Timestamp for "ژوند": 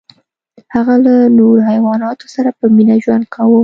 3.03-3.25